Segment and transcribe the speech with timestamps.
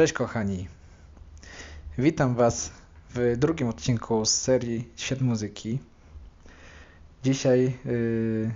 [0.00, 0.68] Cześć kochani.
[1.98, 2.70] Witam Was
[3.14, 5.78] w drugim odcinku z serii Świat Muzyki.
[7.22, 8.50] Dzisiaj yy,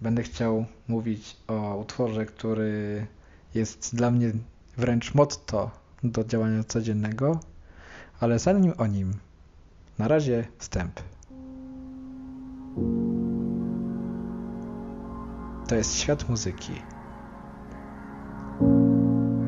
[0.00, 3.06] będę chciał mówić o utworze, który
[3.54, 4.32] jest dla mnie
[4.76, 5.70] wręcz motto
[6.02, 7.40] do działania codziennego,
[8.20, 9.12] ale zanim o nim,
[9.98, 11.00] na razie wstęp.
[15.68, 16.72] To jest świat muzyki.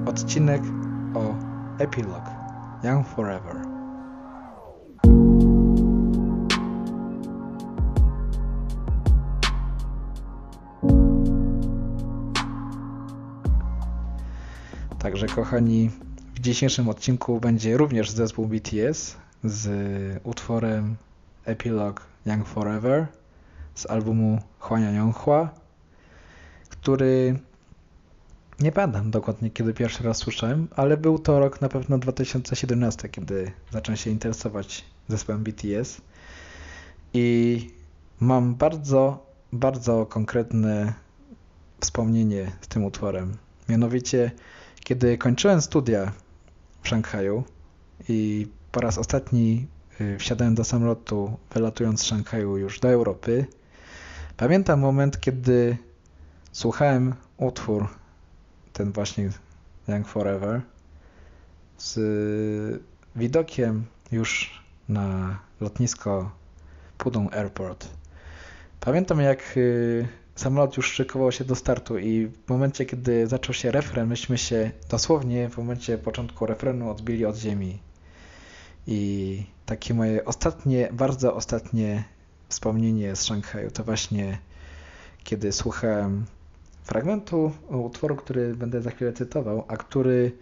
[0.07, 0.62] Odcinek
[1.14, 1.34] o
[1.79, 2.30] Epilogue
[2.84, 3.57] Young Forever.
[14.98, 15.90] Także kochani,
[16.34, 19.68] w dzisiejszym odcinku będzie również zespół BTS z
[20.25, 20.96] utworem
[21.44, 23.06] Epilogue Young Forever
[23.75, 25.50] z albumu Hwania Yonghua,
[26.68, 27.39] który
[28.62, 33.53] nie pamiętam dokładnie, kiedy pierwszy raz słyszałem, ale był to rok na pewno 2017, kiedy
[33.70, 36.00] zacząłem się interesować zespołem BTS.
[37.14, 37.70] I
[38.20, 40.92] mam bardzo, bardzo konkretne
[41.81, 43.37] wspomnienie z tym utworem.
[43.69, 44.31] Mianowicie,
[44.84, 46.12] kiedy kończyłem studia
[46.83, 47.44] w Szanghaju
[48.09, 49.67] i po raz ostatni
[50.00, 53.47] y, wsiadałem do samolotu, wylatując z Szanghaju już do Europy,
[54.37, 55.77] pamiętam moment, kiedy
[56.53, 58.02] słuchałem utwór
[58.73, 59.31] ten właśnie
[59.89, 60.61] Young Forever
[61.78, 62.01] z
[63.17, 66.31] widokiem już na lotnisko
[66.98, 67.89] Pudong Airport.
[68.81, 73.70] Pamiętam jak y, samolot już szykował się do startu i w momencie, kiedy zaczął się
[73.70, 77.78] refren, myśmy się dosłownie w momencie początku refrenu odbili od ziemi.
[78.87, 82.05] I takie moje ostatnie, bardzo ostatnie
[82.48, 84.39] wspomnienie z Szanghaju to właśnie
[85.25, 86.27] kiedy słuchałem
[86.83, 90.33] fragmentu utworu, który będę za chwilę cytował, a który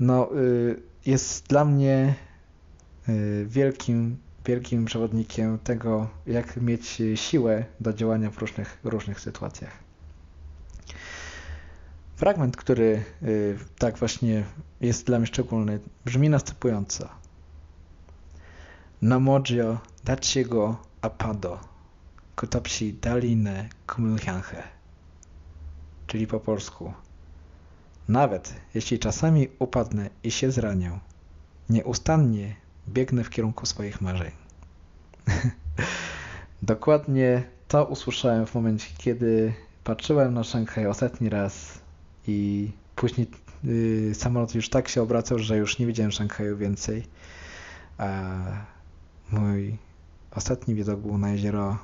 [0.00, 2.14] no, y, jest dla mnie
[3.08, 9.72] y, wielkim, wielkim przewodnikiem tego, jak mieć siłę do działania w różnych, różnych sytuacjach.
[12.16, 14.44] Fragment, który y, tak właśnie
[14.80, 17.08] jest dla mnie szczególny, brzmi następująco.
[19.02, 21.60] Namojio dachiego apado,
[22.36, 24.77] kutopsi daline kumulhyanghe
[26.08, 26.92] czyli po polsku.
[28.08, 30.98] Nawet jeśli czasami upadnę i się zranię,
[31.70, 32.56] nieustannie
[32.88, 34.30] biegnę w kierunku swoich marzeń.
[36.62, 39.54] Dokładnie to usłyszałem w momencie, kiedy
[39.84, 41.78] patrzyłem na Szanghaj ostatni raz
[42.26, 43.26] i później
[43.64, 47.04] yy, samolot już tak się obracał, że już nie widziałem Szanghaju więcej.
[47.98, 48.32] A
[49.30, 49.76] mój
[50.30, 51.78] ostatni widok był na jezioro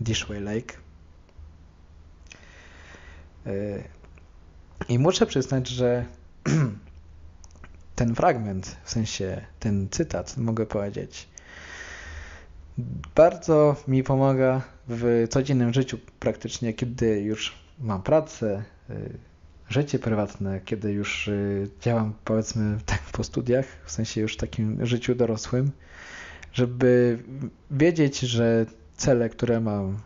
[0.00, 0.74] Dishway Lake
[4.88, 6.04] I muszę przyznać, że
[7.94, 11.28] ten fragment, w sensie ten cytat, mogę powiedzieć,
[13.14, 18.94] bardzo mi pomaga w codziennym życiu praktycznie, kiedy już mam pracę, e,
[19.68, 21.32] życie prywatne, kiedy już e,
[21.80, 25.70] działam powiedzmy tak po studiach, w sensie już takim życiu dorosłym,
[26.52, 27.18] żeby
[27.70, 28.66] wiedzieć, że
[28.96, 29.98] cele, które mam,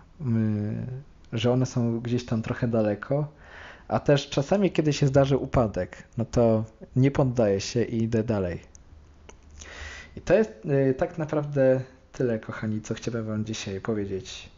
[1.32, 3.28] że one są gdzieś tam trochę daleko,
[3.88, 6.64] a też czasami, kiedy się zdarzy upadek, no to
[6.96, 8.60] nie poddaję się i idę dalej.
[10.16, 10.50] I to jest
[10.90, 11.80] y, tak naprawdę
[12.12, 14.48] tyle, kochani, co chciałem Wam dzisiaj powiedzieć.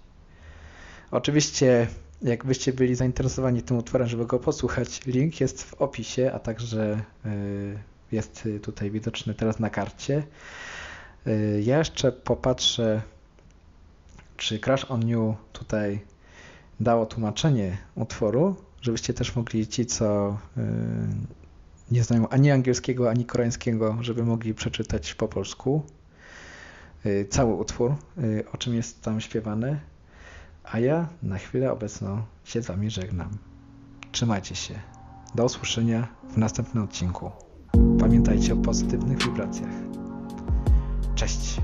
[1.10, 1.86] Oczywiście,
[2.22, 7.78] jakbyście byli zainteresowani tym utworem, żeby go posłuchać, link jest w opisie, a także y,
[8.12, 10.22] jest tutaj widoczny teraz na karcie.
[11.26, 13.02] Y, ja jeszcze popatrzę,
[14.36, 16.00] czy Crash on You tutaj
[16.80, 20.60] dało tłumaczenie utworu, żebyście też mogli ci, co y,
[21.90, 25.82] nie znają ani angielskiego, ani koreańskiego, żeby mogli przeczytać po polsku
[27.06, 29.80] y, cały utwór, y, o czym jest tam śpiewane.
[30.64, 33.30] A ja na chwilę obecną się z Wami żegnam.
[34.12, 34.74] Trzymajcie się.
[35.34, 37.30] Do usłyszenia w następnym odcinku.
[38.00, 39.74] Pamiętajcie o pozytywnych wibracjach.
[41.14, 41.60] Cześć!